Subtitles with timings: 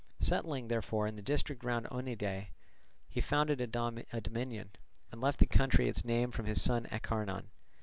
[0.19, 2.47] Settling, therefore, in the district round Oeniadae,
[3.07, 4.71] he founded a dominion,
[5.11, 7.49] and left the country its name from his son Acarnan.